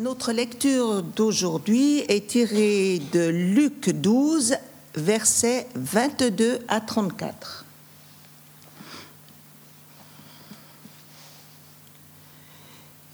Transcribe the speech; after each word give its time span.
Notre 0.00 0.32
lecture 0.32 1.02
d'aujourd'hui 1.02 1.98
est 2.08 2.28
tirée 2.28 3.02
de 3.12 3.28
Luc 3.28 3.90
12, 3.90 4.56
versets 4.94 5.66
22 5.74 6.60
à 6.68 6.80
34. 6.80 7.66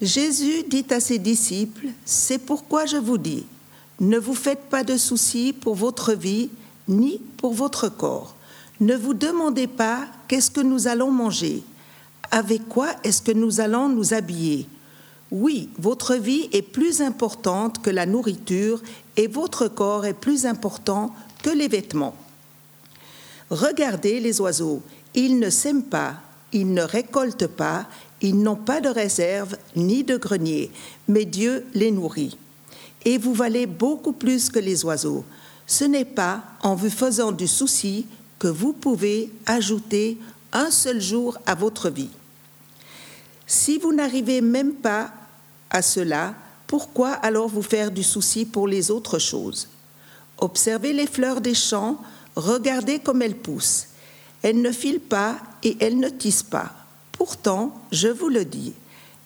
Jésus 0.01 0.63
dit 0.71 0.87
à 0.91 1.01
ses 1.01 1.19
disciples, 1.19 1.89
C'est 2.05 2.39
pourquoi 2.39 2.87
je 2.87 2.99
vous 2.99 3.19
dis, 3.19 3.47
ne 3.99 4.17
vous 4.17 4.37
faites 4.37 4.71
pas 4.71 4.85
de 4.85 4.97
soucis 4.97 5.53
pour 5.53 5.75
votre 5.75 6.13
vie 6.13 6.51
ni 6.87 7.21
pour 7.39 7.53
votre 7.53 7.89
corps. 7.89 8.37
Ne 8.79 8.95
vous 8.95 9.15
demandez 9.15 9.67
pas 9.67 10.07
qu'est-ce 10.29 10.53
que 10.53 10.61
nous 10.61 10.87
allons 10.87 11.11
manger, 11.11 11.65
avec 12.31 12.69
quoi 12.69 12.91
est-ce 13.03 13.23
que 13.23 13.33
nous 13.33 13.59
allons 13.59 13.89
nous 13.89 14.15
habiller 14.15 14.69
oui, 15.39 15.69
votre 15.79 16.15
vie 16.15 16.49
est 16.53 16.63
plus 16.63 17.03
importante 17.03 17.83
que 17.83 17.91
la 17.91 18.07
nourriture 18.07 18.81
et 19.19 19.27
votre 19.27 19.69
corps 19.69 20.07
est 20.07 20.15
plus 20.15 20.47
important 20.47 21.15
que 21.43 21.51
les 21.51 21.69
vêtements. 21.69 22.17
Regardez 23.51 24.19
les 24.19 24.41
oiseaux, 24.41 24.83
ils 25.15 25.39
ne 25.39 25.51
sèment 25.51 25.83
pas, 25.83 26.15
ils 26.53 26.73
ne 26.73 26.81
récoltent 26.81 27.49
pas, 27.49 27.87
ils 28.23 28.41
n'ont 28.41 28.57
pas 28.57 28.81
de 28.81 28.89
réserve 28.89 29.59
ni 29.77 30.05
de 30.05 30.17
grenier, 30.17 30.71
mais 31.07 31.27
Dieu 31.27 31.67
les 31.75 31.91
nourrit. 31.91 32.39
Et 33.05 33.19
vous 33.19 33.35
valez 33.35 33.67
beaucoup 33.67 34.13
plus 34.13 34.49
que 34.49 34.59
les 34.59 34.87
oiseaux. 34.87 35.25
Ce 35.67 35.85
n'est 35.85 36.07
pas 36.07 36.45
en 36.63 36.75
vous 36.75 36.89
faisant 36.89 37.31
du 37.31 37.47
souci 37.47 38.07
que 38.39 38.49
vous 38.49 38.73
pouvez 38.73 39.31
ajouter 39.45 40.17
un 40.55 40.71
seul 40.71 40.99
jour 40.99 41.37
à 41.45 41.55
votre 41.55 41.91
vie. 41.91 42.11
Si 43.47 43.77
vous 43.77 43.93
n'arrivez 43.93 44.41
même 44.41 44.73
pas 44.73 45.13
à 45.77 45.83
cela, 45.83 46.35
pourquoi 46.67 47.11
alors 47.11 47.49
vous 47.49 47.63
faire 47.63 47.91
du 47.91 48.03
souci 48.03 48.47
pour 48.47 48.67
les 48.67 48.91
autres 48.91 49.19
choses? 49.19 49.69
Observez 50.39 50.93
les 50.93 51.07
fleurs 51.07 51.41
des 51.41 51.55
champs, 51.55 51.99
regardez 52.35 52.99
comme 52.99 53.23
elles 53.23 53.37
poussent. 53.37 53.89
Elles 54.43 54.61
ne 54.61 54.73
filent 54.73 55.01
pas 55.01 55.37
et 55.63 55.77
elles 55.81 55.99
ne 55.99 56.09
tissent 56.09 56.43
pas. 56.43 56.73
Pourtant, 57.13 57.79
je 57.93 58.09
vous 58.09 58.29
le 58.29 58.45
dis, 58.45 58.73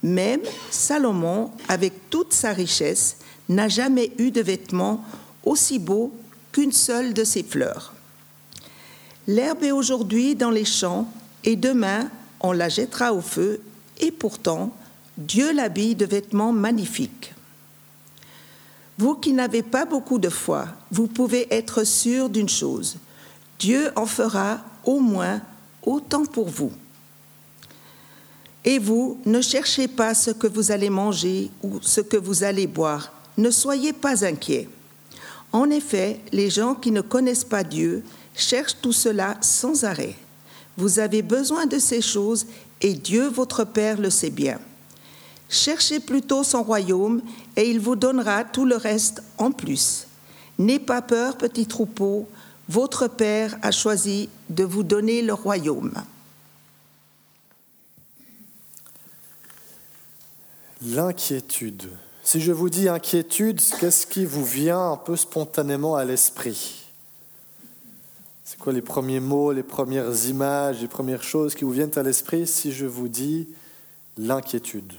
même 0.03 0.41
Salomon, 0.71 1.51
avec 1.69 2.11
toute 2.11 2.33
sa 2.33 2.53
richesse, 2.53 3.17
n'a 3.49 3.69
jamais 3.69 4.13
eu 4.19 4.31
de 4.31 4.41
vêtements 4.41 5.05
aussi 5.45 5.79
beaux 5.79 6.13
qu'une 6.53 6.73
seule 6.73 7.15
de 7.15 7.25
ses 7.25 7.43
fleurs. 7.43 7.95
L'herbe 9.27 9.63
est 9.63 9.73
aujourd'hui 9.73 10.35
dans 10.35 10.51
les 10.51 10.65
champs 10.65 11.09
et 11.45 11.57
demain 11.57 12.11
on 12.41 12.53
la 12.53 12.69
jettera 12.69 13.13
au 13.13 13.21
feu 13.21 13.61
et 14.01 14.11
pourtant 14.11 14.73
Dieu 15.21 15.53
l'habille 15.53 15.95
de 15.95 16.07
vêtements 16.07 16.53
magnifiques. 16.53 17.35
Vous 18.97 19.17
qui 19.17 19.35
n'avez 19.35 19.63
pas 19.63 19.85
beaucoup 19.85 20.19
de 20.19 20.31
foi, 20.31 20.67
vous 20.91 21.09
pouvez 21.09 21.47
être 21.55 21.85
sûr 21.85 22.31
d'une 22.31 22.49
chose. 22.49 22.97
Dieu 23.59 23.91
en 23.97 24.07
fera 24.07 24.61
au 24.83 24.99
moins 24.99 25.43
autant 25.83 26.25
pour 26.25 26.49
vous. 26.49 26.73
Et 28.65 28.79
vous, 28.79 29.21
ne 29.27 29.43
cherchez 29.43 29.89
pas 29.89 30.15
ce 30.15 30.31
que 30.31 30.47
vous 30.47 30.71
allez 30.71 30.89
manger 30.89 31.51
ou 31.63 31.81
ce 31.83 32.01
que 32.01 32.17
vous 32.17 32.43
allez 32.43 32.67
boire. 32.67 33.13
Ne 33.37 33.51
soyez 33.51 33.93
pas 33.93 34.25
inquiets. 34.25 34.71
En 35.53 35.69
effet, 35.69 36.21
les 36.33 36.49
gens 36.49 36.75
qui 36.75 36.93
ne 36.93 37.03
connaissent 37.03 37.45
pas 37.45 37.65
Dieu 37.65 38.03
cherchent 38.35 38.81
tout 38.81 38.95
cela 38.95 39.37
sans 39.43 39.85
arrêt. 39.85 40.17
Vous 40.79 40.99
avez 40.99 41.21
besoin 41.21 41.67
de 41.67 41.79
ces 41.79 42.01
choses 42.01 42.47
et 42.81 42.95
Dieu, 42.95 43.29
votre 43.29 43.65
Père, 43.65 44.01
le 44.01 44.09
sait 44.09 44.31
bien. 44.31 44.59
Cherchez 45.51 45.99
plutôt 45.99 46.45
son 46.45 46.63
royaume 46.63 47.23
et 47.57 47.69
il 47.69 47.81
vous 47.81 47.97
donnera 47.97 48.45
tout 48.45 48.65
le 48.65 48.77
reste 48.77 49.21
en 49.37 49.51
plus. 49.51 50.07
N'ayez 50.59 50.79
pas 50.79 51.03
peur, 51.03 51.37
petit 51.37 51.67
troupeau, 51.67 52.29
votre 52.69 53.09
Père 53.09 53.59
a 53.63 53.73
choisi 53.73 54.29
de 54.49 54.63
vous 54.63 54.85
donner 54.85 55.23
le 55.23 55.35
royaume. 55.35 55.93
L'inquiétude. 60.83 61.91
Si 62.23 62.41
je 62.41 62.53
vous 62.53 62.71
dis 62.71 62.89
inquiétude, 62.89 63.61
qu'est-ce 63.81 64.07
qui 64.07 64.25
vous 64.25 64.45
vient 64.45 64.93
un 64.93 64.97
peu 64.97 65.17
spontanément 65.17 65.97
à 65.97 66.05
l'esprit? 66.05 66.85
C'est 68.45 68.59
quoi 68.59 68.73
les 68.73 68.83
premiers 68.83 69.21
mots, 69.21 69.51
les 69.51 69.65
premières 69.65 70.27
images, 70.27 70.81
les 70.81 70.89
premières 70.89 71.25
choses 71.25 71.57
qui 71.57 71.65
vous 71.65 71.73
viennent 71.73 71.99
à 71.99 72.05
l'esprit 72.05 72.47
si 72.47 72.71
je 72.71 72.87
vous 72.87 73.09
dis 73.09 73.49
l'inquiétude? 74.17 74.93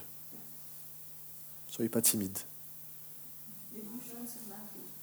Soyez 1.81 1.89
pas 1.89 2.03
timide. 2.03 2.37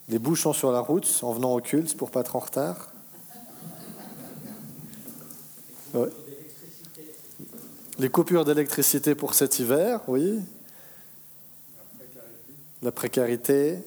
Les 0.09 0.21
bouchons 0.21 0.53
sur 0.53 0.71
la 0.71 0.79
route 0.79 1.09
en 1.23 1.33
venant 1.33 1.53
au 1.53 1.61
culte 1.61 1.97
pour 1.97 2.13
pas 2.13 2.21
être 2.21 2.37
en 2.37 2.39
retard. 2.39 2.93
Les 7.99 8.09
coupures 8.09 8.45
d'électricité 8.45 9.17
pour 9.17 9.35
cet 9.35 9.59
hiver, 9.59 10.03
oui. 10.07 10.39
La 12.83 12.93
précarité, 12.93 13.81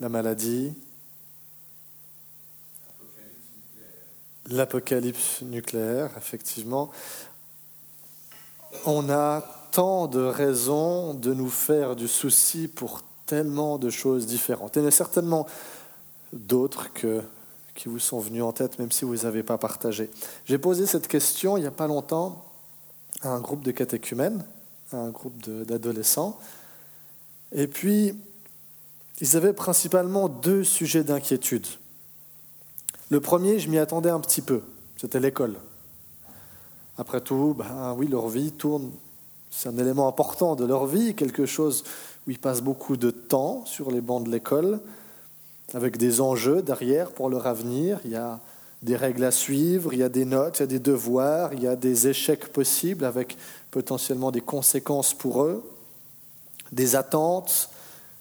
la 0.00 0.08
maladie, 0.08 0.74
l'apocalypse 4.46 5.42
nucléaire, 5.42 6.10
effectivement. 6.18 6.90
On 8.84 9.08
a 9.10 9.55
tant 9.70 10.06
de 10.06 10.20
raisons 10.20 11.14
de 11.14 11.34
nous 11.34 11.50
faire 11.50 11.96
du 11.96 12.08
souci 12.08 12.68
pour 12.68 13.02
tellement 13.26 13.78
de 13.78 13.90
choses 13.90 14.26
différentes. 14.26 14.76
Et 14.76 14.80
il 14.80 14.82
y 14.82 14.86
en 14.86 14.88
a 14.88 14.92
certainement 14.92 15.46
d'autres 16.32 16.92
que, 16.92 17.22
qui 17.74 17.88
vous 17.88 17.98
sont 17.98 18.20
venues 18.20 18.42
en 18.42 18.52
tête, 18.52 18.78
même 18.78 18.92
si 18.92 19.04
vous 19.04 19.12
ne 19.12 19.16
les 19.16 19.26
avez 19.26 19.42
pas 19.42 19.58
partagées. 19.58 20.10
J'ai 20.44 20.58
posé 20.58 20.86
cette 20.86 21.08
question 21.08 21.56
il 21.56 21.60
n'y 21.60 21.66
a 21.66 21.72
pas 21.72 21.86
longtemps 21.86 22.44
à 23.22 23.30
un 23.30 23.40
groupe 23.40 23.62
de 23.62 23.72
catéchumènes, 23.72 24.44
à 24.92 24.96
un 24.98 25.10
groupe 25.10 25.38
d'adolescents. 25.48 26.38
Et 27.52 27.66
puis, 27.66 28.14
ils 29.20 29.36
avaient 29.36 29.52
principalement 29.52 30.28
deux 30.28 30.64
sujets 30.64 31.04
d'inquiétude. 31.04 31.66
Le 33.10 33.20
premier, 33.20 33.58
je 33.58 33.70
m'y 33.70 33.78
attendais 33.78 34.10
un 34.10 34.20
petit 34.20 34.42
peu, 34.42 34.62
c'était 34.96 35.20
l'école. 35.20 35.56
Après 36.98 37.20
tout, 37.20 37.54
ben 37.56 37.94
oui, 37.96 38.08
leur 38.08 38.28
vie 38.28 38.52
tourne 38.52 38.90
c'est 39.56 39.70
un 39.70 39.78
élément 39.78 40.06
important 40.06 40.54
de 40.54 40.66
leur 40.66 40.84
vie, 40.84 41.14
quelque 41.14 41.46
chose 41.46 41.82
où 42.26 42.30
ils 42.30 42.38
passent 42.38 42.60
beaucoup 42.60 42.98
de 42.98 43.10
temps 43.10 43.64
sur 43.64 43.90
les 43.90 44.02
bancs 44.02 44.22
de 44.22 44.30
l'école, 44.30 44.80
avec 45.72 45.96
des 45.96 46.20
enjeux 46.20 46.60
derrière 46.60 47.10
pour 47.10 47.30
leur 47.30 47.46
avenir. 47.46 47.98
Il 48.04 48.10
y 48.10 48.16
a 48.16 48.38
des 48.82 48.96
règles 48.96 49.24
à 49.24 49.30
suivre, 49.30 49.94
il 49.94 50.00
y 50.00 50.02
a 50.02 50.10
des 50.10 50.26
notes, 50.26 50.58
il 50.58 50.60
y 50.60 50.64
a 50.64 50.66
des 50.66 50.78
devoirs, 50.78 51.54
il 51.54 51.62
y 51.62 51.66
a 51.66 51.74
des 51.74 52.06
échecs 52.06 52.52
possibles 52.52 53.06
avec 53.06 53.38
potentiellement 53.70 54.30
des 54.30 54.42
conséquences 54.42 55.14
pour 55.14 55.42
eux, 55.42 55.64
des 56.70 56.94
attentes 56.94 57.70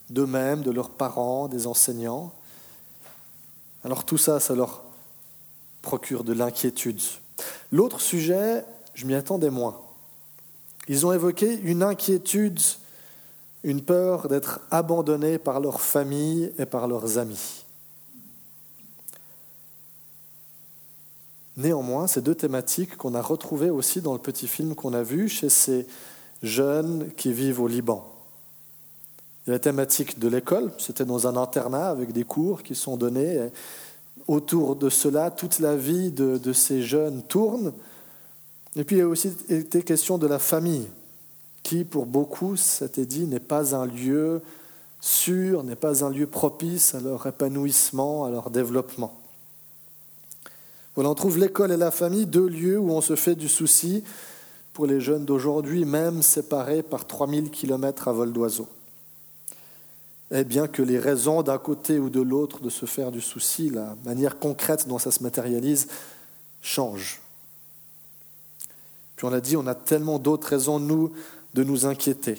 d'eux-mêmes, 0.09 0.61
de 0.61 0.71
leurs 0.71 0.91
parents, 0.91 1.49
des 1.49 1.67
enseignants. 1.67 2.31
Alors 3.83 4.05
tout 4.05 4.17
ça, 4.17 4.39
ça 4.39 4.55
leur 4.55 4.83
procure 5.81 6.23
de 6.23 6.31
l'inquiétude. 6.31 7.01
L'autre 7.73 7.99
sujet, 7.99 8.63
je 8.93 9.05
m'y 9.05 9.15
attendais 9.15 9.49
moins. 9.49 9.84
Ils 10.87 11.05
ont 11.05 11.11
évoqué 11.11 11.59
une 11.63 11.83
inquiétude, 11.83 12.59
une 13.63 13.81
peur 13.81 14.27
d'être 14.27 14.59
abandonnés 14.69 15.37
par 15.37 15.59
leur 15.59 15.81
famille 15.81 16.51
et 16.59 16.65
par 16.65 16.87
leurs 16.87 17.17
amis. 17.17 17.63
Néanmoins, 21.57 22.07
ces 22.07 22.21
deux 22.21 22.35
thématiques 22.35 22.97
qu'on 22.97 23.15
a 23.15 23.21
retrouvées 23.21 23.69
aussi 23.69 24.01
dans 24.01 24.13
le 24.13 24.19
petit 24.19 24.47
film 24.47 24.75
qu'on 24.75 24.93
a 24.93 25.03
vu 25.03 25.29
chez 25.29 25.49
ces 25.49 25.87
jeunes 26.43 27.09
qui 27.15 27.31
vivent 27.31 27.61
au 27.61 27.67
Liban. 27.67 28.05
La 29.47 29.59
thématique 29.59 30.19
de 30.19 30.27
l'école, 30.27 30.71
c'était 30.77 31.05
dans 31.05 31.27
un 31.27 31.37
internat 31.37 31.89
avec 31.89 32.11
des 32.11 32.23
cours 32.23 32.61
qui 32.61 32.75
sont 32.75 32.97
donnés. 32.97 33.49
autour 34.27 34.75
de 34.75 34.89
cela, 34.89 35.31
toute 35.31 35.59
la 35.59 35.77
vie 35.77 36.11
de, 36.11 36.37
de 36.37 36.53
ces 36.53 36.81
jeunes 36.81 37.23
tourne. 37.23 37.71
Et 38.75 38.83
puis 38.83 38.97
il 38.97 39.01
a 39.01 39.07
aussi 39.07 39.31
été 39.49 39.83
question 39.83 40.17
de 40.17 40.27
la 40.27 40.39
famille, 40.39 40.87
qui 41.63 41.83
pour 41.83 42.05
beaucoup, 42.05 42.55
été 42.81 43.05
dit, 43.05 43.25
n'est 43.25 43.39
pas 43.39 43.75
un 43.75 43.85
lieu 43.85 44.41
sûr, 44.99 45.63
n'est 45.63 45.75
pas 45.75 46.03
un 46.03 46.09
lieu 46.09 46.27
propice 46.27 46.95
à 46.95 46.99
leur 46.99 47.25
épanouissement, 47.25 48.25
à 48.25 48.29
leur 48.29 48.49
développement. 48.49 49.19
Voilà, 50.95 51.09
on 51.09 51.15
trouve 51.15 51.37
l'école 51.37 51.71
et 51.71 51.77
la 51.77 51.91
famille, 51.91 52.25
deux 52.25 52.47
lieux 52.47 52.79
où 52.79 52.91
on 52.91 53.01
se 53.01 53.15
fait 53.15 53.35
du 53.35 53.49
souci 53.49 54.03
pour 54.73 54.85
les 54.87 54.99
jeunes 54.99 55.25
d'aujourd'hui, 55.25 55.85
même 55.85 56.21
séparés 56.21 56.83
par 56.83 57.05
3000 57.05 57.49
km 57.49 58.07
à 58.07 58.13
vol 58.13 58.33
d'oiseau. 58.33 58.67
Et 60.31 60.43
bien 60.43 60.67
que 60.67 60.81
les 60.81 60.99
raisons 60.99 61.43
d'un 61.43 61.57
côté 61.57 61.99
ou 61.99 62.09
de 62.09 62.21
l'autre 62.21 62.61
de 62.61 62.69
se 62.69 62.85
faire 62.85 63.11
du 63.11 63.21
souci, 63.21 63.69
la 63.69 63.95
manière 64.05 64.39
concrète 64.39 64.87
dont 64.87 64.97
ça 64.97 65.11
se 65.11 65.21
matérialise, 65.21 65.87
changent. 66.61 67.21
Puis 69.15 69.25
on 69.25 69.33
a 69.33 69.41
dit, 69.41 69.57
on 69.57 69.67
a 69.67 69.75
tellement 69.75 70.19
d'autres 70.19 70.47
raisons, 70.47 70.79
nous, 70.79 71.11
de 71.53 71.63
nous 71.63 71.85
inquiéter. 71.85 72.37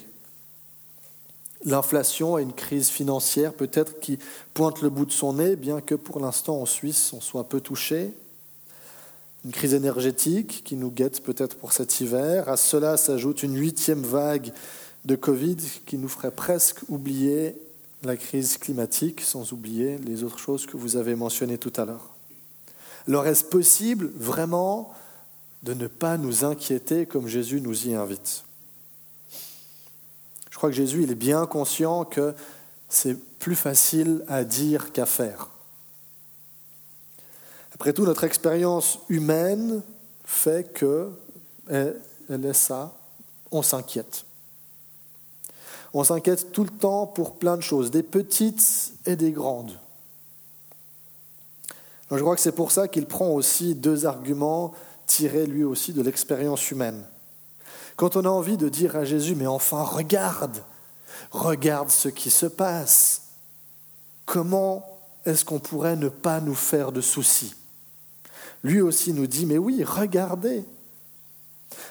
L'inflation 1.64 2.38
et 2.38 2.42
une 2.42 2.52
crise 2.52 2.88
financière 2.88 3.52
peut-être 3.54 3.98
qui 3.98 4.18
pointe 4.54 4.82
le 4.82 4.90
bout 4.90 5.06
de 5.06 5.12
son 5.12 5.32
nez, 5.34 5.56
bien 5.56 5.80
que 5.80 5.94
pour 5.94 6.20
l'instant 6.20 6.60
en 6.60 6.66
Suisse 6.66 7.12
on 7.12 7.20
soit 7.20 7.48
peu 7.48 7.60
touché. 7.60 8.12
Une 9.44 9.52
crise 9.52 9.74
énergétique 9.74 10.62
qui 10.64 10.76
nous 10.76 10.90
guette 10.90 11.22
peut-être 11.22 11.56
pour 11.56 11.72
cet 11.72 12.00
hiver. 12.00 12.48
À 12.48 12.56
cela 12.56 12.96
s'ajoute 12.96 13.42
une 13.42 13.56
huitième 13.56 14.02
vague 14.02 14.52
de 15.04 15.16
Covid 15.16 15.56
qui 15.86 15.98
nous 15.98 16.08
ferait 16.08 16.30
presque 16.30 16.80
oublier 16.88 17.56
la 18.02 18.16
crise 18.16 18.58
climatique, 18.58 19.20
sans 19.20 19.52
oublier 19.52 19.98
les 19.98 20.24
autres 20.24 20.38
choses 20.38 20.66
que 20.66 20.76
vous 20.76 20.96
avez 20.96 21.14
mentionnées 21.14 21.58
tout 21.58 21.72
à 21.76 21.84
l'heure. 21.84 22.10
Alors 23.08 23.26
est-ce 23.26 23.44
possible 23.44 24.10
vraiment 24.14 24.92
de 25.62 25.74
ne 25.74 25.86
pas 25.86 26.16
nous 26.16 26.44
inquiéter 26.44 27.06
comme 27.06 27.28
Jésus 27.28 27.60
nous 27.60 27.88
y 27.88 27.94
invite 27.94 28.44
Je 30.50 30.56
crois 30.56 30.70
que 30.70 30.76
Jésus 30.76 31.02
il 31.02 31.10
est 31.10 31.16
bien 31.16 31.46
conscient 31.46 32.04
que 32.04 32.34
c'est 32.88 33.16
plus 33.38 33.56
facile 33.56 34.24
à 34.28 34.44
dire 34.44 34.92
qu'à 34.92 35.06
faire. 35.06 35.48
Après 37.74 37.92
tout, 37.92 38.04
notre 38.04 38.24
expérience 38.24 38.98
humaine 39.08 39.82
fait 40.24 40.72
que, 40.72 41.10
elle 41.68 42.00
est 42.28 42.52
ça, 42.54 42.92
on 43.50 43.62
s'inquiète. 43.62 44.24
On 45.92 46.02
s'inquiète 46.04 46.52
tout 46.52 46.64
le 46.64 46.70
temps 46.70 47.06
pour 47.06 47.36
plein 47.36 47.56
de 47.56 47.62
choses, 47.62 47.90
des 47.90 48.02
petites 48.02 48.92
et 49.04 49.16
des 49.16 49.30
grandes. 49.30 49.78
je 52.10 52.18
crois 52.18 52.34
que 52.34 52.40
c'est 52.40 52.52
pour 52.52 52.70
ça 52.72 52.88
qu'il 52.88 53.06
prend 53.06 53.28
aussi 53.28 53.74
deux 53.74 54.06
arguments 54.06 54.72
tirés 55.06 55.46
lui 55.46 55.64
aussi 55.64 55.92
de 55.92 56.02
l'expérience 56.02 56.70
humaine. 56.70 57.04
Quand 57.96 58.16
on 58.16 58.24
a 58.24 58.28
envie 58.28 58.56
de 58.56 58.68
dire 58.68 58.96
à 58.96 59.04
Jésus, 59.04 59.34
mais 59.34 59.46
enfin 59.46 59.82
regarde, 59.82 60.62
regarde 61.30 61.90
ce 61.90 62.08
qui 62.08 62.30
se 62.30 62.46
passe, 62.46 63.22
comment 64.24 64.86
est-ce 65.24 65.44
qu'on 65.44 65.58
pourrait 65.58 65.96
ne 65.96 66.08
pas 66.08 66.40
nous 66.40 66.54
faire 66.54 66.92
de 66.92 67.00
soucis? 67.00 67.54
Lui 68.62 68.80
aussi 68.80 69.12
nous 69.12 69.26
dit, 69.26 69.46
mais 69.46 69.58
oui, 69.58 69.82
regardez, 69.84 70.64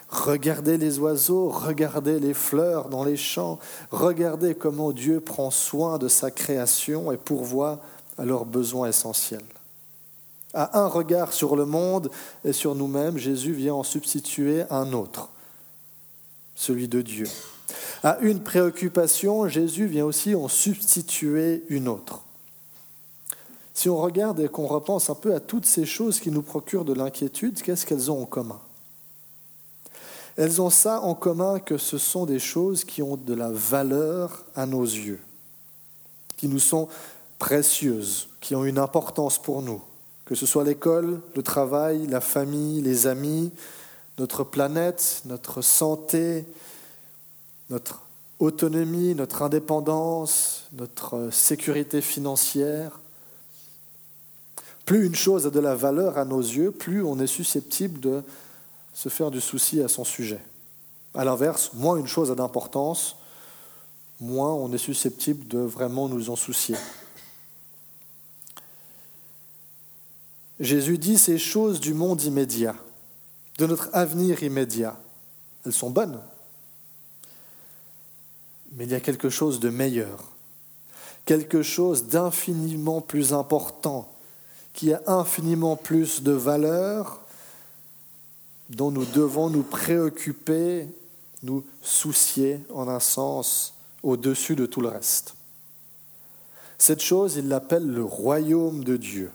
Regardez 0.10 0.78
les 0.78 1.00
oiseaux, 1.00 1.50
regardez 1.50 2.20
les 2.20 2.34
fleurs 2.34 2.90
dans 2.90 3.04
les 3.04 3.18
champs, 3.18 3.60
regardez 3.92 4.56
comment 4.56 4.92
Dieu 4.92 5.20
prend 5.20 5.52
soin 5.52 5.98
de 5.98 6.08
sa 6.08 6.32
création 6.32 7.12
et 7.12 7.18
pourvoit 7.18 7.82
à 8.18 8.26
leurs 8.26 8.46
besoins 8.46 8.88
essentiels. 8.88 9.44
À 10.56 10.80
un 10.80 10.88
regard 10.88 11.34
sur 11.34 11.58
le 11.58 11.66
monde 11.66 12.10
et 12.46 12.54
sur 12.54 12.76
nous-mêmes, 12.76 13.18
Jésus 13.18 13.52
vient 13.52 13.76
en 13.76 13.84
substituer 13.84 14.64
un 14.70 14.94
autre, 14.94 15.30
celui 16.56 16.88
de 16.88 17.02
Dieu. 17.02 17.28
À 18.04 18.20
une 18.22 18.42
préoccupation, 18.42 19.50
Jésus 19.50 19.86
vient 19.86 20.06
aussi 20.06 20.34
en 20.34 20.48
substituer 20.48 21.66
une 21.68 21.90
autre. 21.90 22.22
Si 23.74 23.90
on 23.90 23.98
regarde 23.98 24.40
et 24.40 24.48
qu'on 24.48 24.68
repense 24.68 25.10
un 25.10 25.16
peu 25.16 25.36
à 25.36 25.42
toutes 25.42 25.66
ces 25.66 25.86
choses 25.86 26.22
qui 26.22 26.32
nous 26.32 26.42
procurent 26.42 26.86
de 26.86 26.94
l'inquiétude, 26.94 27.62
qu'est-ce 27.62 27.86
qu'elles 27.86 28.10
ont 28.10 28.22
en 28.22 28.26
commun? 28.26 28.62
Elles 30.38 30.62
ont 30.62 30.70
ça 30.70 31.02
en 31.02 31.16
commun 31.16 31.60
que 31.60 31.78
ce 31.78 31.98
sont 31.98 32.26
des 32.26 32.40
choses 32.40 32.86
qui 32.86 33.02
ont 33.02 33.18
de 33.18 33.34
la 33.34 33.50
valeur 33.50 34.46
à 34.56 34.66
nos 34.66 34.84
yeux, 34.84 35.20
qui 36.38 36.48
nous 36.48 36.60
sont 36.60 36.88
précieuses, 37.40 38.30
qui 38.40 38.56
ont 38.56 38.64
une 38.64 38.80
importance 38.80 39.38
pour 39.38 39.62
nous, 39.62 39.82
que 40.26 40.36
ce 40.36 40.46
soit 40.46 40.64
l'école, 40.64 41.22
le 41.36 41.44
travail, 41.44 42.08
la 42.08 42.22
famille, 42.22 42.82
les 42.82 43.08
amis, 43.08 43.52
notre 44.18 44.44
planète, 44.44 45.22
notre 45.26 45.62
santé, 45.62 46.46
notre 47.70 48.02
autonomie, 48.40 49.16
notre 49.16 49.44
indépendance, 49.44 50.66
notre 50.74 51.30
sécurité 51.32 52.02
financière. 52.02 53.00
Plus 54.86 55.06
une 55.06 55.16
chose 55.16 55.48
a 55.48 55.50
de 55.50 55.60
la 55.60 55.76
valeur 55.76 56.18
à 56.18 56.26
nos 56.26 56.42
yeux, 56.42 56.72
plus 56.72 57.04
on 57.04 57.20
est 57.20 57.28
susceptible 57.28 58.00
de 58.00 58.24
se 58.94 59.10
faire 59.10 59.32
du 59.32 59.42
souci 59.42 59.82
à 59.82 59.88
son 59.88 60.04
sujet. 60.04 60.40
À 61.14 61.24
l'inverse, 61.24 61.72
moins 61.74 61.98
une 61.98 62.08
chose 62.08 62.32
a 62.32 62.36
d'importance, 62.36 63.18
moins 64.20 64.54
on 64.54 64.72
est 64.74 64.78
susceptible 64.78 65.48
de 65.48 65.60
vraiment 65.60 66.08
nous 66.08 66.30
en 66.30 66.36
soucier. 66.36 66.76
Jésus 70.60 70.98
dit 70.98 71.18
ces 71.18 71.38
choses 71.38 71.80
du 71.80 71.94
monde 71.94 72.22
immédiat, 72.24 72.76
de 73.58 73.66
notre 73.66 73.90
avenir 73.94 74.44
immédiat. 74.44 74.98
Elles 75.66 75.74
sont 75.74 75.90
bonnes, 75.90 76.22
mais 78.74 78.86
il 78.86 78.92
y 78.92 78.96
a 78.96 79.00
quelque 79.00 79.30
chose 79.30 79.60
de 79.60 79.70
meilleur, 79.70 80.32
quelque 81.26 81.62
chose 81.62 82.06
d'infiniment 82.06 83.02
plus 83.02 83.34
important, 83.34 84.12
qui 84.74 84.94
a 84.94 85.02
infiniment 85.08 85.76
plus 85.76 86.22
de 86.22 86.34
valeur 86.34 87.22
dont 88.70 88.92
nous 88.92 89.06
devons 89.06 89.50
nous 89.50 89.64
préoccuper, 89.64 90.88
nous 91.44 91.64
soucier 91.82 92.60
en 92.74 92.88
un 92.88 93.00
sens 93.00 93.74
au-dessus 94.04 94.56
de 94.56 94.66
tout 94.66 94.82
le 94.82 94.90
reste. 94.90 95.36
Cette 96.78 97.02
chose, 97.02 97.36
il 97.36 97.48
l'appelle 97.48 97.88
le 97.88 98.04
royaume 98.04 98.84
de 98.84 98.98
Dieu. 98.98 99.32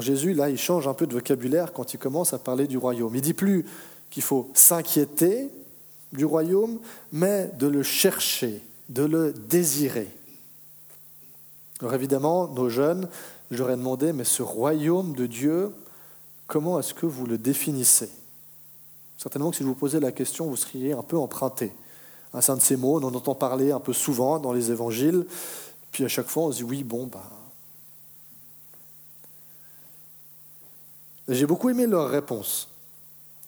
Jésus, 0.00 0.32
là, 0.32 0.48
il 0.48 0.58
change 0.58 0.88
un 0.88 0.94
peu 0.94 1.06
de 1.06 1.12
vocabulaire 1.12 1.72
quand 1.72 1.92
il 1.92 1.98
commence 1.98 2.32
à 2.32 2.38
parler 2.38 2.66
du 2.66 2.78
royaume. 2.78 3.14
Il 3.14 3.20
dit 3.20 3.34
plus 3.34 3.66
qu'il 4.10 4.22
faut 4.22 4.50
s'inquiéter 4.54 5.50
du 6.12 6.24
royaume, 6.24 6.78
mais 7.12 7.50
de 7.58 7.66
le 7.66 7.82
chercher, 7.82 8.62
de 8.88 9.02
le 9.02 9.32
désirer. 9.32 10.08
Alors 11.80 11.94
évidemment, 11.94 12.48
nos 12.48 12.68
jeunes, 12.68 13.08
j'aurais 13.50 13.76
demandé, 13.76 14.12
mais 14.12 14.24
ce 14.24 14.42
royaume 14.42 15.14
de 15.14 15.26
Dieu, 15.26 15.72
comment 16.46 16.78
est-ce 16.78 16.94
que 16.94 17.06
vous 17.06 17.26
le 17.26 17.38
définissez? 17.38 18.10
Certainement 19.18 19.50
que 19.50 19.56
si 19.56 19.62
je 19.62 19.68
vous 19.68 19.74
posais 19.74 20.00
la 20.00 20.12
question, 20.12 20.46
vous 20.46 20.56
seriez 20.56 20.92
un 20.92 21.02
peu 21.02 21.16
emprunté. 21.16 21.72
Un 22.34 22.56
de 22.56 22.60
ces 22.60 22.76
mots, 22.76 22.98
on 22.98 23.04
en 23.04 23.14
entend 23.14 23.34
parler 23.34 23.72
un 23.72 23.80
peu 23.80 23.92
souvent 23.92 24.38
dans 24.38 24.52
les 24.52 24.70
évangiles, 24.70 25.26
puis 25.90 26.04
à 26.04 26.08
chaque 26.08 26.28
fois 26.28 26.44
on 26.44 26.52
se 26.52 26.58
dit 26.58 26.64
oui, 26.64 26.82
bon, 26.82 27.06
bah. 27.06 27.41
J'ai 31.32 31.46
beaucoup 31.46 31.70
aimé 31.70 31.86
leur 31.86 32.08
réponse. 32.08 32.68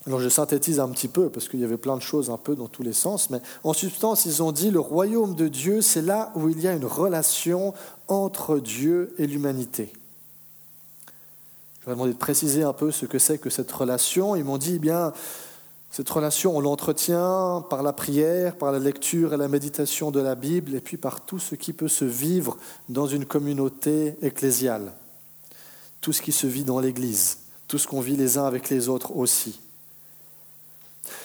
Je 0.06 0.28
synthétise 0.28 0.80
un 0.80 0.88
petit 0.88 1.08
peu, 1.08 1.30
parce 1.30 1.48
qu'il 1.48 1.60
y 1.60 1.64
avait 1.64 1.78
plein 1.78 1.96
de 1.96 2.02
choses 2.02 2.30
un 2.30 2.36
peu 2.36 2.54
dans 2.54 2.68
tous 2.68 2.82
les 2.82 2.92
sens, 2.92 3.30
mais 3.30 3.40
en 3.62 3.72
substance, 3.72 4.26
ils 4.26 4.42
ont 4.42 4.52
dit 4.52 4.70
le 4.70 4.80
royaume 4.80 5.34
de 5.34 5.48
Dieu, 5.48 5.80
c'est 5.80 6.02
là 6.02 6.30
où 6.34 6.50
il 6.50 6.60
y 6.60 6.68
a 6.68 6.72
une 6.72 6.84
relation 6.84 7.72
entre 8.08 8.58
Dieu 8.58 9.14
et 9.18 9.26
l'humanité. 9.26 9.92
Je 11.80 11.86
leur 11.86 11.92
ai 11.92 11.96
demandé 11.96 12.12
de 12.12 12.18
préciser 12.18 12.62
un 12.62 12.72
peu 12.74 12.90
ce 12.90 13.06
que 13.06 13.18
c'est 13.18 13.38
que 13.38 13.50
cette 13.50 13.72
relation. 13.72 14.36
Ils 14.36 14.44
m'ont 14.44 14.58
dit, 14.58 14.74
eh 14.76 14.78
bien, 14.78 15.12
cette 15.90 16.08
relation, 16.08 16.56
on 16.56 16.60
l'entretient 16.60 17.64
par 17.68 17.82
la 17.82 17.92
prière, 17.92 18.56
par 18.56 18.72
la 18.72 18.78
lecture 18.78 19.32
et 19.32 19.36
la 19.38 19.48
méditation 19.48 20.10
de 20.10 20.20
la 20.20 20.34
Bible, 20.34 20.74
et 20.74 20.80
puis 20.80 20.98
par 20.98 21.22
tout 21.22 21.38
ce 21.38 21.54
qui 21.54 21.72
peut 21.72 21.88
se 21.88 22.04
vivre 22.04 22.58
dans 22.90 23.06
une 23.06 23.24
communauté 23.24 24.16
ecclésiale, 24.20 24.92
tout 26.02 26.12
ce 26.12 26.20
qui 26.20 26.32
se 26.32 26.46
vit 26.46 26.64
dans 26.64 26.80
l'Église, 26.80 27.38
tout 27.68 27.78
ce 27.78 27.87
qu'on 27.87 28.00
vit 28.00 28.16
les 28.16 28.38
uns 28.38 28.47
avec 28.47 28.71
les 28.71 28.88
autres 28.88 29.16
aussi. 29.16 29.61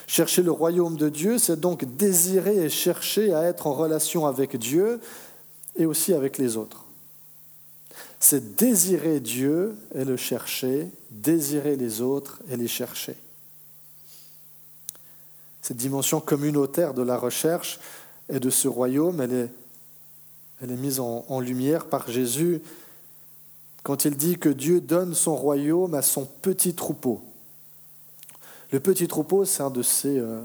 Chercher 0.07 0.41
le 0.41 0.51
royaume 0.51 0.97
de 0.97 1.09
Dieu, 1.09 1.37
c'est 1.37 1.59
donc 1.59 1.85
désirer 1.95 2.57
et 2.57 2.69
chercher 2.69 3.33
à 3.33 3.43
être 3.43 3.67
en 3.67 3.73
relation 3.73 4.25
avec 4.25 4.57
Dieu 4.57 4.99
et 5.75 5.85
aussi 5.85 6.13
avec 6.13 6.37
les 6.37 6.57
autres 6.57 6.85
c'est 8.19 8.55
désirer 8.55 9.19
Dieu 9.19 9.75
et 9.95 10.03
le 10.03 10.17
chercher, 10.17 10.89
désirer 11.09 11.75
les 11.77 12.01
autres 12.01 12.39
et 12.49 12.57
les 12.57 12.67
chercher. 12.67 13.15
Cette 15.61 15.77
dimension 15.77 16.19
communautaire 16.19 16.93
de 16.93 17.01
la 17.01 17.17
recherche 17.17 17.79
et 18.27 18.39
de 18.39 18.49
ce 18.49 18.67
royaume, 18.67 19.21
elle 19.21 19.33
est, 19.33 19.51
elle 20.61 20.71
est 20.71 20.77
mise 20.77 20.99
en, 20.99 21.25
en 21.29 21.39
lumière 21.39 21.85
par 21.85 22.11
Jésus 22.11 22.61
quand 23.83 24.05
il 24.05 24.15
dit 24.15 24.37
que 24.37 24.49
Dieu 24.49 24.81
donne 24.81 25.13
son 25.13 25.35
royaume 25.35 25.93
à 25.93 26.01
son 26.01 26.25
petit 26.25 26.73
troupeau. 26.73 27.21
Le 28.71 28.79
petit 28.79 29.07
troupeau, 29.07 29.45
c'est 29.45 29.63
un 29.63 29.71
de 29.71 29.81
ces, 29.81 30.19
euh, 30.19 30.41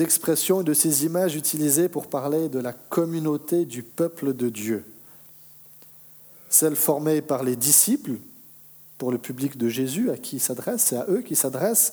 expressions, 0.00 0.62
de 0.62 0.74
ces 0.74 1.04
images 1.04 1.34
utilisées 1.34 1.88
pour 1.88 2.06
parler 2.06 2.48
de 2.48 2.60
la 2.60 2.72
communauté 2.72 3.64
du 3.64 3.82
peuple 3.82 4.34
de 4.34 4.48
Dieu. 4.48 4.84
Celle 6.48 6.76
formée 6.76 7.22
par 7.22 7.42
les 7.42 7.56
disciples, 7.56 8.18
pour 8.98 9.10
le 9.10 9.18
public 9.18 9.56
de 9.56 9.68
Jésus, 9.68 10.10
à 10.10 10.16
qui 10.16 10.36
il 10.36 10.40
s'adresse, 10.40 10.82
c'est 10.82 10.96
à 10.96 11.06
eux 11.08 11.22
qu'il 11.22 11.36
s'adresse, 11.36 11.92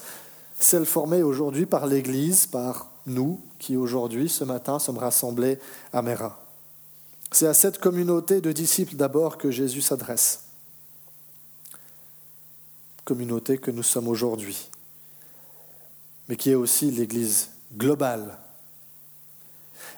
celle 0.60 0.86
formée 0.86 1.24
aujourd'hui 1.24 1.66
par 1.66 1.88
l'Église, 1.88 2.46
par 2.46 2.92
nous, 3.06 3.40
qui 3.60 3.76
aujourd'hui, 3.78 4.30
ce 4.30 4.44
matin, 4.44 4.80
sommes 4.80 4.98
rassemblés 4.98 5.60
à 5.92 6.02
Méra. 6.02 6.45
C'est 7.32 7.48
à 7.48 7.54
cette 7.54 7.80
communauté 7.80 8.42
de 8.42 8.52
disciples 8.52 8.96
d'abord 8.96 9.38
que 9.38 9.52
Jésus 9.52 9.82
s'adresse. 9.82 10.42
Communauté 13.04 13.58
que 13.58 13.72
nous 13.72 13.84
sommes 13.84 14.08
aujourd'hui 14.08 14.70
mais 16.28 16.36
qui 16.36 16.52
est 16.52 16.56
aussi 16.56 16.92
l'Église 16.92 17.50
globale. 17.76 18.38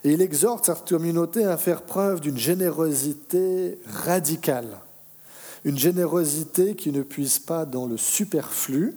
Et 0.03 0.11
il 0.11 0.21
exhorte 0.21 0.65
cette 0.65 0.87
communauté 0.87 1.45
à 1.45 1.57
faire 1.57 1.81
preuve 1.81 2.19
d'une 2.19 2.37
générosité 2.37 3.79
radicale, 3.87 4.79
une 5.63 5.77
générosité 5.77 6.75
qui 6.75 6.91
ne 6.91 7.01
puise 7.01 7.39
pas 7.39 7.65
dans 7.65 7.85
le 7.85 7.97
superflu, 7.97 8.95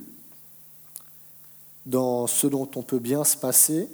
dans 1.86 2.26
ce 2.26 2.46
dont 2.46 2.70
on 2.76 2.82
peut 2.82 2.98
bien 2.98 3.24
se 3.24 3.36
passer, 3.36 3.88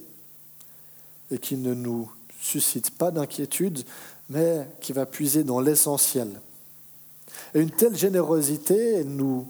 et 1.31 1.39
qui 1.39 1.57
ne 1.57 1.75
nous 1.75 2.11
suscite 2.47 2.91
pas 2.97 3.11
d'inquiétude, 3.11 3.85
mais 4.29 4.67
qui 4.81 4.93
va 4.93 5.07
puiser 5.07 5.45
dans 5.45 5.61
l'essentiel. 5.61 6.29
Et 7.55 7.61
une 7.61 7.71
telle 7.71 7.97
générosité 7.97 9.05
nous 9.05 9.47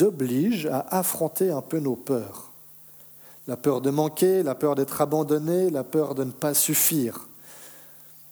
oblige 0.00 0.66
à 0.66 0.98
affronter 0.98 1.50
un 1.50 1.62
peu 1.62 1.78
nos 1.78 1.96
peurs 1.96 2.48
la 3.48 3.56
peur 3.56 3.80
de 3.80 3.90
manquer, 3.90 4.42
la 4.42 4.54
peur 4.54 4.74
d'être 4.74 5.00
abandonné, 5.00 5.70
la 5.70 5.82
peur 5.82 6.14
de 6.14 6.22
ne 6.22 6.30
pas 6.30 6.52
suffire. 6.52 7.26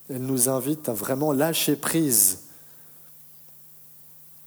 Elle 0.09 0.21
nous 0.21 0.47
invite 0.47 0.87
à 0.87 0.93
vraiment 0.93 1.33
lâcher 1.33 1.75
prise. 1.75 2.43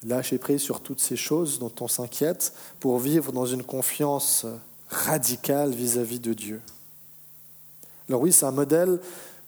Lâcher 0.04 0.38
prise 0.38 0.62
sur 0.62 0.80
toutes 0.80 1.00
ces 1.00 1.16
choses 1.16 1.58
dont 1.58 1.72
on 1.80 1.88
s'inquiète 1.88 2.54
pour 2.78 3.00
vivre 3.00 3.32
dans 3.32 3.46
une 3.46 3.64
confiance 3.64 4.46
radicale 4.88 5.72
vis-à-vis 5.72 6.20
de 6.20 6.32
Dieu. 6.32 6.62
Alors 8.08 8.22
oui, 8.22 8.32
c'est 8.32 8.46
un 8.46 8.52
modèle 8.52 9.00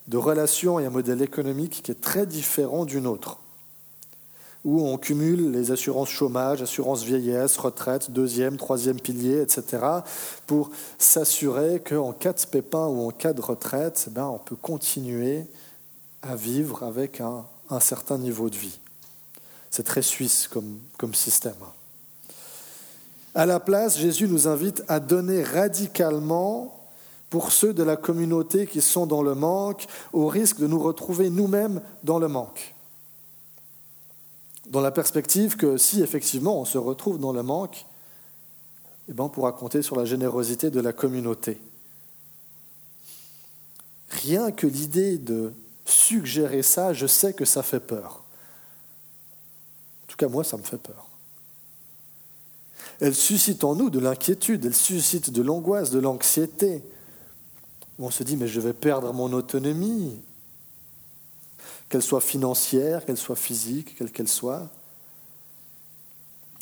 de 0.08 0.16
relation 0.16 0.78
et 0.78 0.86
un 0.86 0.90
modèle 0.90 1.22
économique 1.22 1.82
qui 1.82 1.90
est 1.90 2.00
très 2.00 2.26
différent 2.26 2.84
du 2.84 3.00
nôtre 3.00 3.38
où 4.64 4.86
on 4.86 4.96
cumule 4.96 5.50
les 5.50 5.72
assurances 5.72 6.10
chômage, 6.10 6.62
assurances 6.62 7.02
vieillesse, 7.02 7.56
retraite, 7.58 8.10
deuxième, 8.10 8.56
troisième 8.56 9.00
pilier, 9.00 9.40
etc., 9.40 9.82
pour 10.46 10.70
s'assurer 10.98 11.80
qu'en 11.80 12.12
cas 12.12 12.32
de 12.32 12.46
pépin 12.46 12.86
ou 12.86 13.08
en 13.08 13.10
cas 13.10 13.32
de 13.32 13.40
retraite, 13.40 14.08
ben, 14.12 14.26
on 14.26 14.38
peut 14.38 14.56
continuer 14.56 15.46
à 16.22 16.36
vivre 16.36 16.84
avec 16.84 17.20
un, 17.20 17.44
un 17.70 17.80
certain 17.80 18.18
niveau 18.18 18.50
de 18.50 18.56
vie. 18.56 18.78
C'est 19.70 19.82
très 19.82 20.02
suisse 20.02 20.48
comme, 20.48 20.78
comme 20.96 21.14
système. 21.14 21.54
À 23.34 23.46
la 23.46 23.58
place, 23.58 23.98
Jésus 23.98 24.28
nous 24.28 24.46
invite 24.46 24.84
à 24.88 25.00
donner 25.00 25.42
radicalement 25.42 26.78
pour 27.32 27.50
ceux 27.50 27.72
de 27.72 27.82
la 27.82 27.96
communauté 27.96 28.68
qui 28.68 28.80
sont 28.80 29.06
dans 29.06 29.22
le 29.22 29.34
manque, 29.34 29.86
au 30.12 30.28
risque 30.28 30.60
de 30.60 30.68
nous 30.68 30.80
retrouver 30.80 31.30
nous-mêmes 31.30 31.80
dans 32.04 32.20
le 32.20 32.28
manque 32.28 32.74
dans 34.72 34.80
la 34.80 34.90
perspective 34.90 35.56
que 35.56 35.76
si 35.76 36.02
effectivement 36.02 36.58
on 36.58 36.64
se 36.64 36.78
retrouve 36.78 37.18
dans 37.18 37.32
le 37.32 37.42
manque, 37.42 37.84
eh 39.08 39.12
ben, 39.12 39.24
on 39.24 39.28
pourra 39.28 39.52
compter 39.52 39.82
sur 39.82 39.96
la 39.96 40.06
générosité 40.06 40.70
de 40.70 40.80
la 40.80 40.94
communauté. 40.94 41.60
Rien 44.08 44.50
que 44.50 44.66
l'idée 44.66 45.18
de 45.18 45.52
suggérer 45.84 46.62
ça, 46.62 46.94
je 46.94 47.06
sais 47.06 47.34
que 47.34 47.44
ça 47.44 47.62
fait 47.62 47.80
peur. 47.80 48.22
En 50.04 50.06
tout 50.08 50.16
cas, 50.16 50.28
moi, 50.28 50.42
ça 50.42 50.56
me 50.56 50.62
fait 50.62 50.78
peur. 50.78 51.06
Elle 53.00 53.14
suscite 53.14 53.64
en 53.64 53.74
nous 53.74 53.90
de 53.90 53.98
l'inquiétude, 53.98 54.64
elle 54.64 54.74
suscite 54.74 55.30
de 55.30 55.42
l'angoisse, 55.42 55.90
de 55.90 55.98
l'anxiété. 55.98 56.82
On 57.98 58.10
se 58.10 58.22
dit, 58.22 58.36
mais 58.36 58.48
je 58.48 58.60
vais 58.60 58.72
perdre 58.72 59.12
mon 59.12 59.32
autonomie, 59.32 60.20
qu'elle 61.88 62.02
soit 62.02 62.20
financière, 62.20 63.04
qu'elle 63.04 63.16
soit 63.16 63.36
physique, 63.36 63.96
quelle 63.96 64.10
qu'elle 64.10 64.28
soit. 64.28 64.68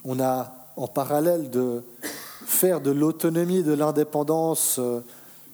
On 0.04 0.20
a 0.20 0.52
en 0.76 0.88
parallèle 0.88 1.50
de 1.50 1.82
faire 2.46 2.80
de 2.80 2.90
l'autonomie, 2.90 3.62
de 3.62 3.72
l'indépendance 3.72 4.78
euh, 4.78 5.00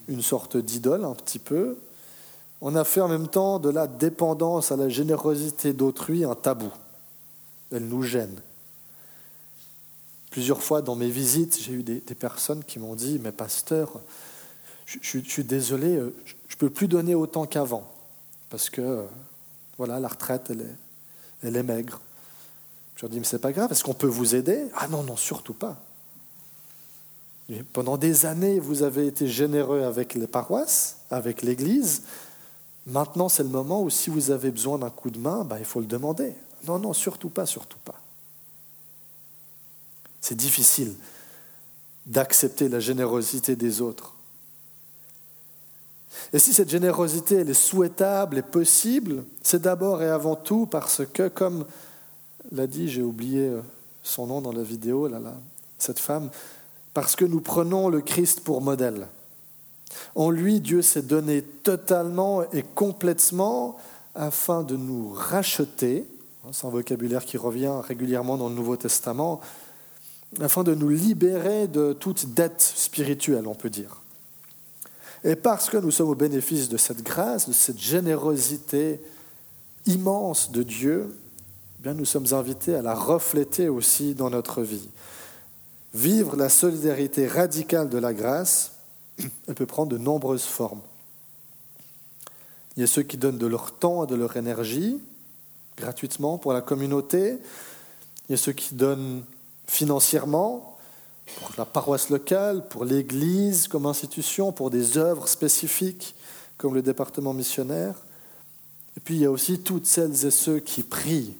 une 0.09 0.23
sorte 0.23 0.57
d'idole 0.57 1.05
un 1.05 1.15
petit 1.15 1.39
peu, 1.39 1.77
on 2.61 2.75
a 2.75 2.85
fait 2.85 3.01
en 3.01 3.09
même 3.09 3.29
temps 3.29 3.59
de 3.59 3.69
la 3.69 3.87
dépendance 3.87 4.73
à 4.73 4.77
la 4.77 4.89
générosité 4.89 5.73
d'autrui 5.73 6.25
un 6.25 6.35
tabou. 6.35 6.73
Elle 7.71 7.87
nous 7.87 8.03
gêne. 8.03 8.41
Plusieurs 10.31 10.63
fois 10.63 10.83
dans 10.83 10.97
mes 10.97 11.11
visites, 11.11 11.59
j'ai 11.61 11.73
eu 11.73 11.83
des, 11.83 12.01
personnes 12.01 12.65
qui 12.65 12.79
m'ont 12.79 12.95
dit, 12.95 13.19
mais 13.23 13.33
pasteur, 13.33 14.01
je, 14.87 15.19
suis 15.19 15.45
désolé, 15.45 15.97
euh, 15.97 16.15
je 16.49 16.55
ne 16.55 16.59
peux 16.59 16.71
plus 16.71 16.89
donner 16.89 17.15
autant 17.15 17.45
qu'avant, 17.45 17.93
parce 18.49 18.71
que 18.71 18.81
euh, 18.81 19.03
voilà, 19.77 20.01
la 20.01 20.09
retraite, 20.09 20.47
elle 20.51 20.61
est, 20.61 20.77
elle 21.43 21.57
est 21.57 21.63
maigre. 21.63 22.01
Je 22.95 23.03
leur 23.03 23.11
dis, 23.11 23.19
mais 23.19 23.27
c'est 23.27 23.41
pas 23.41 23.53
grave, 23.53 23.71
est-ce 23.73 23.85
qu'on 23.85 23.95
peut 23.95 24.07
vous 24.07 24.35
aider? 24.35 24.65
Ah 24.75 24.89
non, 24.89 25.03
non, 25.03 25.17
surtout 25.17 25.53
pas. 25.53 25.77
pendant 27.73 27.99
des 27.99 28.25
années, 28.25 28.59
vous 28.59 28.83
avez 28.83 29.07
été 29.07 29.27
généreux 29.27 29.83
avec 29.83 30.15
les 30.15 30.27
paroisses, 30.27 30.99
avec 31.11 31.43
l'Église. 31.43 32.03
Maintenant, 32.87 33.29
c'est 33.29 33.43
le 33.43 33.49
moment 33.49 33.83
où 33.83 33.91
si 33.91 34.09
vous 34.09 34.31
avez 34.31 34.51
besoin 34.51 34.79
d'un 34.79 34.91
coup 34.91 35.11
de 35.11 35.19
main, 35.19 35.45
ben, 35.45 35.59
il 35.59 35.65
faut 35.65 35.81
le 35.81 35.87
demander. 35.87 36.33
Non, 36.67 36.79
non, 36.79 36.93
surtout 36.93 37.29
pas, 37.29 37.45
surtout 37.45 37.79
pas. 37.85 38.01
C'est 40.21 40.37
difficile 40.37 40.95
d'accepter 42.07 42.69
la 42.69 42.81
générosité 42.81 43.57
des 43.57 43.81
autres. 43.81 44.16
Et 46.33 46.39
si 46.39 46.53
cette 46.53 46.71
générosité 46.71 47.37
elle 47.37 47.51
est 47.51 47.55
souhaitable 47.55 48.39
et 48.39 48.43
possible, 48.43 49.25
c'est 49.43 49.63
d'abord 49.63 50.03
et 50.03 50.09
avant 50.09 50.37
tout 50.37 50.67
parce 50.67 51.03
que, 51.13 51.29
comme 51.29 51.65
l'a 52.53 52.67
dit, 52.67 52.89
j'ai 52.89 53.03
oublié 53.03 53.49
euh, 53.49 53.61
son 54.03 54.27
nom 54.27 54.41
dans 54.41 54.53
la 54.53 54.63
vidéo, 54.63 55.09
cette 55.79 55.99
femme, 55.99 56.31
parce 56.95 57.17
que 57.17 57.25
nous 57.25 57.41
prenons 57.41 57.89
le 57.89 58.01
Christ 58.01 58.41
pour 58.41 58.61
modèle. 58.61 59.09
En 60.15 60.31
lui, 60.31 60.61
Dieu 60.61 60.83
s'est 60.83 61.03
donné 61.03 61.43
totalement 61.43 62.43
et 62.53 62.63
complètement 62.63 63.77
afin 64.15 64.63
de 64.63 64.77
nous 64.77 65.13
racheter, 65.13 66.07
hein, 66.45 66.51
c'est 66.53 66.67
un 66.67 66.71
vocabulaire 66.71 67.25
qui 67.25 67.37
revient 67.37 67.75
régulièrement 67.83 68.37
dans 68.37 68.49
le 68.49 68.55
Nouveau 68.55 68.77
Testament, 68.77 69.41
afin 70.41 70.65
de 70.65 70.75
nous 70.75 70.89
libérer 70.89 71.69
de 71.69 71.93
toute 71.93 72.35
dette 72.35 72.61
spirituelle, 72.61 73.47
on 73.47 73.55
peut 73.55 73.71
dire. 73.71 74.03
Et 75.27 75.35
parce 75.35 75.69
que 75.69 75.77
nous 75.77 75.91
sommes 75.91 76.11
au 76.11 76.15
bénéfice 76.15 76.69
de 76.69 76.77
cette 76.77 77.03
grâce, 77.03 77.49
de 77.49 77.53
cette 77.53 77.81
générosité 77.81 79.01
immense 79.85 80.53
de 80.53 80.63
Dieu, 80.63 81.17
eh 81.79 81.83
bien 81.83 81.95
nous 81.95 82.05
sommes 82.05 82.33
invités 82.33 82.77
à 82.77 82.83
la 82.83 82.95
refléter 82.95 83.69
aussi 83.69 84.15
dans 84.15 84.31
notre 84.31 84.63
vie. 84.63 84.89
Vivre 85.95 86.37
la 86.37 86.49
solidarité 86.49 87.27
radicale 87.27 87.89
de 87.89 87.99
la 87.99 88.15
grâce, 88.15 88.75
elle 89.49 89.55
peut 89.57 89.67
prendre 89.67 89.91
de 89.91 89.99
nombreuses 89.99 90.45
formes. 90.45 90.83
Il 92.77 92.83
y 92.83 92.85
a 92.85 92.87
ceux 92.87 93.03
qui 93.03 93.17
donnent 93.17 93.39
de 93.39 93.47
leur 93.49 93.73
temps 93.73 94.05
et 94.05 94.07
de 94.07 94.15
leur 94.15 94.37
énergie 94.37 95.01
gratuitement 95.77 96.39
pour 96.39 96.53
la 96.53 96.61
communauté. 96.61 97.39
Il 98.29 98.33
y 98.33 98.35
a 98.35 98.39
ceux 98.39 98.53
qui 98.53 98.77
donnent 98.77 99.25
financièrement, 99.67 100.76
pour 101.35 101.51
la 101.59 101.65
paroisse 101.65 102.09
locale, 102.09 102.67
pour 102.69 102.85
l'Église 102.85 103.69
comme 103.69 103.87
institution, 103.87 104.53
pour 104.53 104.71
des 104.71 104.97
œuvres 104.97 105.29
spécifiques 105.29 106.15
comme 106.57 106.75
le 106.75 106.83
département 106.83 107.33
missionnaire. 107.33 107.95
Et 108.97 109.01
puis 109.01 109.17
il 109.17 109.21
y 109.21 109.27
a 109.27 109.31
aussi 109.31 109.61
toutes 109.61 109.87
celles 109.87 110.25
et 110.25 110.31
ceux 110.31 110.61
qui 110.61 110.83
prient, 110.83 111.37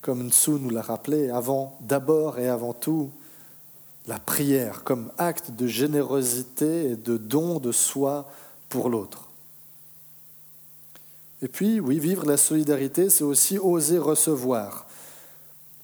comme 0.00 0.26
Nsou 0.26 0.58
nous 0.58 0.70
l'a 0.70 0.82
rappelé, 0.82 1.30
avant, 1.30 1.78
d'abord 1.80 2.38
et 2.38 2.48
avant 2.48 2.72
tout, 2.72 3.10
la 4.08 4.18
prière 4.18 4.82
comme 4.82 5.12
acte 5.18 5.52
de 5.52 5.66
générosité 5.66 6.90
et 6.90 6.96
de 6.96 7.16
don 7.16 7.60
de 7.60 7.70
soi 7.70 8.28
pour 8.68 8.88
l'autre. 8.88 9.28
Et 11.42 11.48
puis, 11.48 11.80
oui, 11.80 11.98
vivre 11.98 12.24
la 12.24 12.36
solidarité, 12.36 13.10
c'est 13.10 13.24
aussi 13.24 13.58
oser 13.58 13.98
recevoir, 13.98 14.86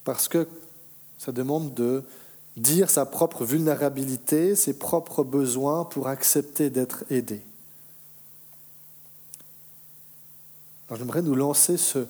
parce 0.04 0.28
que 0.28 0.48
ça 1.18 1.32
demande 1.32 1.74
de 1.74 2.02
dire 2.58 2.90
sa 2.90 3.06
propre 3.06 3.44
vulnérabilité, 3.44 4.54
ses 4.54 4.78
propres 4.78 5.24
besoins 5.24 5.84
pour 5.84 6.08
accepter 6.08 6.70
d'être 6.70 7.04
aidé. 7.10 7.42
j'aimerais 10.96 11.22
nous 11.22 11.34
lancer 11.34 11.76
ce 11.76 12.06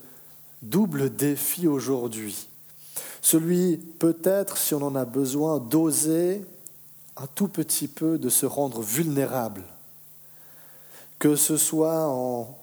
double 0.62 1.14
défi 1.14 1.67
aujourd'hui. 1.67 2.49
Celui 3.21 3.76
peut-être, 3.76 4.57
si 4.57 4.75
on 4.75 4.83
en 4.83 4.95
a 4.95 5.05
besoin, 5.05 5.59
d'oser 5.59 6.45
un 7.17 7.26
tout 7.35 7.49
petit 7.49 7.88
peu 7.88 8.19
de 8.19 8.28
se 8.28 8.47
rendre 8.47 8.81
vulnérable, 8.81 9.64
que 11.19 11.35
ce 11.35 11.57
soit 11.57 12.07
en 12.07 12.57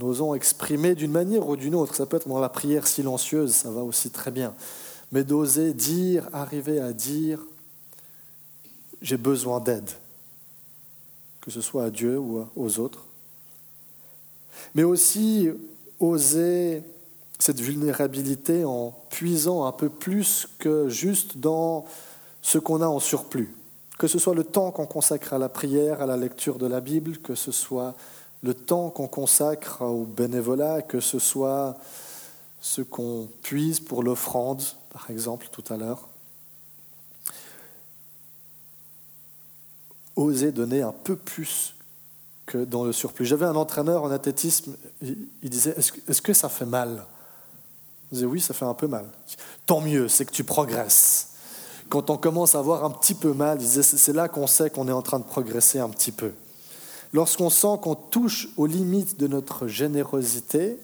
osant 0.00 0.34
exprimer 0.34 0.96
d'une 0.96 1.12
manière 1.12 1.48
ou 1.48 1.56
d'une 1.56 1.76
autre, 1.76 1.94
ça 1.94 2.06
peut 2.06 2.16
être 2.16 2.28
dans 2.28 2.40
la 2.40 2.48
prière 2.48 2.88
silencieuse, 2.88 3.54
ça 3.54 3.70
va 3.70 3.82
aussi 3.82 4.10
très 4.10 4.32
bien, 4.32 4.52
mais 5.12 5.24
d'oser 5.24 5.72
dire, 5.74 6.28
arriver 6.32 6.80
à 6.80 6.92
dire, 6.92 7.40
j'ai 9.02 9.16
besoin 9.16 9.60
d'aide, 9.60 9.90
que 11.40 11.50
ce 11.50 11.60
soit 11.60 11.84
à 11.84 11.90
Dieu 11.90 12.18
ou 12.18 12.46
aux 12.56 12.78
autres, 12.78 13.04
mais 14.74 14.82
aussi 14.82 15.50
oser 16.00 16.82
cette 17.38 17.60
vulnérabilité 17.60 18.64
en 18.64 18.94
puisant 19.10 19.64
un 19.66 19.72
peu 19.72 19.88
plus 19.88 20.48
que 20.58 20.88
juste 20.88 21.38
dans 21.38 21.84
ce 22.42 22.58
qu'on 22.58 22.80
a 22.80 22.86
en 22.86 23.00
surplus. 23.00 23.54
Que 23.98 24.06
ce 24.06 24.18
soit 24.18 24.34
le 24.34 24.44
temps 24.44 24.70
qu'on 24.70 24.86
consacre 24.86 25.34
à 25.34 25.38
la 25.38 25.48
prière, 25.48 26.00
à 26.00 26.06
la 26.06 26.16
lecture 26.16 26.58
de 26.58 26.66
la 26.66 26.80
Bible, 26.80 27.18
que 27.18 27.34
ce 27.34 27.52
soit 27.52 27.94
le 28.42 28.54
temps 28.54 28.90
qu'on 28.90 29.08
consacre 29.08 29.82
au 29.82 30.04
bénévolat, 30.04 30.82
que 30.82 31.00
ce 31.00 31.18
soit 31.18 31.76
ce 32.64 32.80
qu'on 32.80 33.28
puise 33.42 33.78
pour 33.78 34.02
l'offrande, 34.02 34.62
par 34.88 35.10
exemple, 35.10 35.48
tout 35.52 35.62
à 35.68 35.76
l'heure. 35.76 36.08
Oser 40.16 40.50
donner 40.50 40.80
un 40.80 40.92
peu 40.92 41.14
plus 41.14 41.74
que 42.46 42.56
dans 42.56 42.84
le 42.84 42.92
surplus. 42.92 43.26
J'avais 43.26 43.44
un 43.44 43.54
entraîneur 43.54 44.04
en 44.04 44.10
athlétisme, 44.10 44.76
il 45.02 45.50
disait, 45.50 45.74
est-ce 45.76 46.22
que 46.22 46.32
ça 46.32 46.48
fait 46.48 46.64
mal? 46.64 47.04
Je 48.10 48.14
disais, 48.14 48.26
oui, 48.26 48.40
ça 48.40 48.54
fait 48.54 48.64
un 48.64 48.72
peu 48.72 48.86
mal. 48.86 49.04
Tant 49.66 49.82
mieux, 49.82 50.08
c'est 50.08 50.24
que 50.24 50.32
tu 50.32 50.42
progresses. 50.42 51.32
Quand 51.90 52.08
on 52.08 52.16
commence 52.16 52.54
à 52.54 52.60
avoir 52.60 52.82
un 52.86 52.90
petit 52.90 53.14
peu 53.14 53.34
mal, 53.34 53.60
c'est 53.60 54.14
là 54.14 54.26
qu'on 54.30 54.46
sait 54.46 54.70
qu'on 54.70 54.88
est 54.88 54.92
en 54.92 55.02
train 55.02 55.18
de 55.18 55.24
progresser 55.24 55.80
un 55.80 55.90
petit 55.90 56.12
peu. 56.12 56.32
Lorsqu'on 57.12 57.50
sent 57.50 57.76
qu'on 57.82 57.94
touche 57.94 58.48
aux 58.56 58.66
limites 58.66 59.20
de 59.20 59.26
notre 59.26 59.66
générosité, 59.66 60.78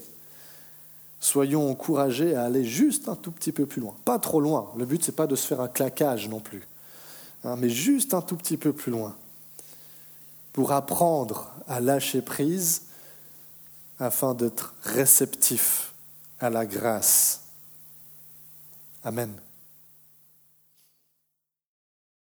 soyons 1.21 1.71
encouragés 1.71 2.35
à 2.35 2.45
aller 2.45 2.65
juste 2.65 3.09
un 3.09 3.15
tout 3.15 3.31
petit 3.31 3.53
peu 3.53 3.67
plus 3.67 3.81
loin. 3.81 3.95
Pas 4.05 4.19
trop 4.19 4.41
loin. 4.41 4.73
Le 4.77 4.87
but, 4.87 5.05
ce 5.05 5.11
n'est 5.11 5.17
pas 5.17 5.27
de 5.27 5.37
se 5.37 5.47
faire 5.47 5.61
un 5.61 5.69
claquage 5.69 6.29
non 6.29 6.41
plus, 6.41 6.67
hein, 7.45 7.57
mais 7.57 7.69
juste 7.69 8.15
un 8.15 8.23
tout 8.23 8.37
petit 8.37 8.57
peu 8.57 8.73
plus 8.73 8.91
loin 8.91 9.15
pour 10.53 10.73
apprendre 10.73 11.51
à 11.69 11.81
lâcher 11.81 12.23
prise 12.23 12.83
afin 13.99 14.35
d'être 14.35 14.75
réceptif 14.83 15.93
à 16.41 16.51
la 16.51 16.67
grâce. 16.67 17.43
Amen. 19.05 19.33